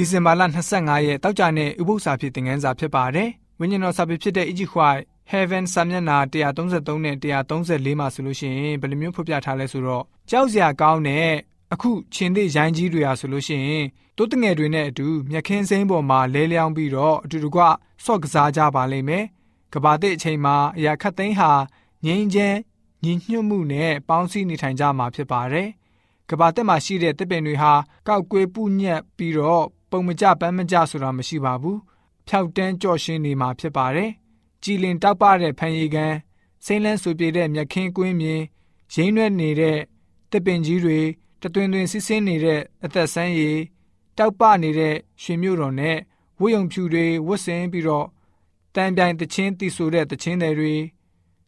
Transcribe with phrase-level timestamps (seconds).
[0.00, 0.42] ဒီဇင်ဘာလ
[0.74, 3.28] 25ရက်တောက်ကြတဲ့ဥပုသ္စာဖြစ်တင်ငန်းစာဖြစ်ပါတယ်။
[3.60, 11.28] ဝိညာဉ်တော်စာပေဖြစ်တဲ့ Egypt White Heaven စာမျက်နှာ133နဲ့134မှာဆိုလို့ရှိရင်ဘယ်လိုမျိုးဖော်ပြထားလဲဆိုတော့ကြောက်စရာကောင်းတဲ့
[11.72, 13.86] အခုချင်းသေးရိုင်းကြီးတွေဟာဆိုလို့ရှိရင်
[14.16, 17.60] တိုးတငယ်တွေနဲ့အတူမြက်ခင်းစိမ်းပေါ်မှာလဲလျောင်းပြီးတော့အတူတကွ
[18.04, 19.24] ဆော့ကစားကြပါလိမ့်မယ်။
[19.72, 21.50] ကဘာတဲ့အချိန်မှာအရာခတ်သိမ်းဟာ
[22.04, 22.58] ငင်းချမ်း
[23.04, 25.68] ညီညွတ်မှုနဲ့ပေါင်းစည်းနေထိုင်ကြမှာဖြစ်ပါတယ်။
[26.30, 27.72] ကဘာတက်မှာရှိတဲ့တစ်ပင်တွေဟာ
[28.08, 31.78] ကောက်ကွေးပူညက်ပြီးတော့ ပုံမကြပန်းမကြဆိုတာမရှိပါဘူး။
[32.26, 34.10] ဖြောက်တန်းကြော့ရှင်းနေမှာဖြစ်ပါတယ်။
[34.62, 36.14] ကြည်လင်တောက်ပတဲ့ဖန်ရီကန်
[36.64, 38.42] စိမ့်လန်းဆူပြေတဲ့မြက်ခင်းကွင်းမြင်
[38.94, 39.78] ရင်းရွက်နေတဲ့
[40.30, 40.98] တစ်ပင်ကြီးတွေ
[41.42, 43.58] တတွင်တွင်ဆစ်ဆင်းနေတဲ့အသက်ဆန်းရည်
[44.18, 45.96] တောက်ပနေတဲ့ရွှေမြို့တော်နဲ့
[46.40, 48.06] ဝတ်ယုံဖြူတွေဝတ်ဆင်ပြီးတော့
[48.74, 50.74] တန်ပြိုင်တချင်းတီဆိုတဲ့တချင်းတွေ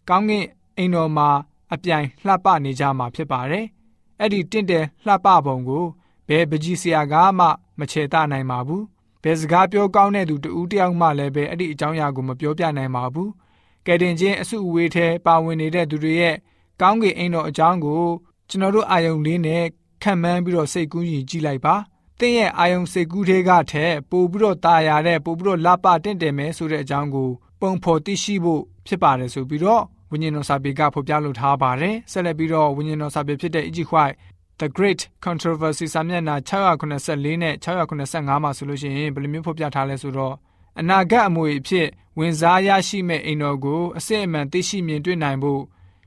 [0.08, 0.46] ကောင်းကင်
[0.76, 1.28] အိမ်တော်မှာ
[1.72, 3.66] အပြိုင်လှပနေကြမှာဖြစ်ပါတယ်။
[4.20, 5.84] အဲ့ဒီတင့်တယ်လှပပုံကို
[6.32, 7.46] ဘယ်ပကြီးဆရာကမှ
[7.78, 8.82] မချေတနိုင်ပါဘူး။
[9.22, 13.28] ဘယ်စကားပြောကောင်းတဲ့သူတူတယောက်မှလည်းပဲအဲ့ဒီအကြောင်းအရာကိုမပြောပြနိုင်ပါဘူး။
[13.86, 16.36] ကဲတင်ချင်းအစုအဝေးထဲပါဝင်နေတဲ့သူတွေရဲ့
[16.80, 18.02] ကောင်းကင်အိမ်တော်အကြောင်းကို
[18.48, 19.64] ကျွန်တော်တို့အာယုံလေးနဲ့
[20.02, 21.74] ခံမှန်းပြီးတော့စိတ်ကူးရင်ကြည့်လိုက်ပါ။
[22.18, 27.28] သင်ရဲ့အာယုံစိတ်ကူးတွေကထက်ပိုပြီးတော့ตาရတဲ့ပိုပြီးတော့လှပတင့်တယ်မယ်ဆိုတဲ့အကြောင်းကို
[27.60, 34.16] ပုံဖော်သိရှိဖို့ဖြစ်ပါတယ်ဆိုပြီးတော့ဝိညာဉ်တော်စာပေကဖော်ပြလိုထားပါတယ်ဆက်လက်ပြီးတော့ဝိညာဉ်တော်စာပေဖြစ်တဲ့ Egypt White
[34.60, 40.34] The Great Controversy စာမျက်နှာ684နဲ့685မှာဆိုလို့ရှိရင်ဘယ်လိုမျိုးဖော်ပြထားလဲဆိုတော့
[40.80, 45.62] အနာဂတ်အမွေအဖြစ်ဝင်စားရရှိမဲ့အိမ်တော်ကိုအစစ်အမှန်သိရှိမြင်တွေ့နိုင်ဖို့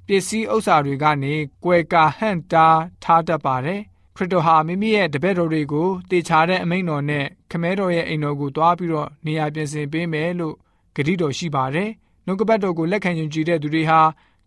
[0.08, 3.82] ပစ္စည်းဥစ္စာတွေကနေကွယ်ကာဟန့်တားထားတတ်ပါတယ်
[4.16, 10.56] ခရစ်တော်ဟာမိမိရဲ့တပည့်တော်တွေကိုတေချာတဲ့အမိန့်တော်နဲ့ခမဲတော်ရဲ့အိမ်တော်ကိုတွားပြီးတော့နေရာပြင်ဆင်ပေးမယ်လို့
[10.96, 11.90] ဂရုတော်ရှိပါတယ်
[12.26, 14.00] နှုတ်ကပတ်တော်ကိုလက်ခံယုံကြည်တဲ့သူတွေဟာ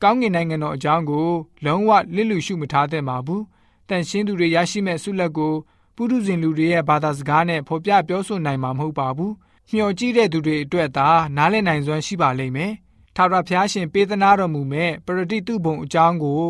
[0.03, 1.29] ကောင်းကင်နိုင်ငံတော်အကြောင်းကို
[1.65, 3.43] လုံးဝလစ်လူရှုမထားသင့်ပါဘူး။
[3.89, 5.55] တန်ရှင်းသူတွေရရှိမဲ့ဆုလက်ကို
[5.97, 9.33] ပုထုဇဉ်လူတွေရဲ့ဘာသာစကားနဲ့ဖော်ပြပြောဆိုနိုင်မှာမဟုတ်ပါဘူး။
[9.71, 12.73] မျှော်ကြည့်တဲ့သူတွေအတွက်သာနားလည်နိုင်စွမ်းရှိပါလိမ့်မယ်။
[13.17, 16.43] ထာဝရဘုရားရှင်ပေးသနာတော်မူမဲ့ပရတိတုဘုံအကြောင်းကို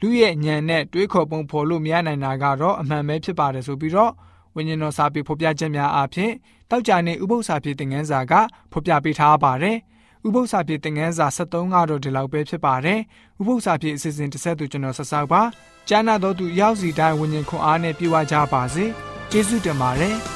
[0.00, 4.12] လူရဲ့ဉာဏ်နဲ့တွေးခေါ်ပုံဖော်လို့မရနိုင်တာကတော့အမှန်ပဲဖြစ်ပါတယ်ဆိုပြီးတော့
[4.54, 6.32] ဝိညာဉ်တော်စာပေဖော်ပြချက်များအပြင်
[6.70, 8.32] တောက်ကြနေဥပု္ပ္ပစာပြေသင်ခန်းစာက
[8.72, 9.76] ဖော်ပြပေးထားပါတယ်။
[10.26, 13.00] ဥပု္ပ္ပစာပြေသင်ခန်းစာ73ကတော့ဒီလောက်ပဲဖြစ်ပါတယ်
[13.40, 15.42] ဥပု္ပ္ပစာပြေအစီအစဉ်တစ်ဆက်သူကျွန်တော်ဆက်ဆောက်ပါ
[15.88, 18.84] ကျမ်းနာတော်သူရောက်စီတိုင်းဝิญဉ်ခွန်အားနဲ့ပြေဝကြပါစေ
[19.30, 20.35] ကျေးဇူးတင်ပါတယ်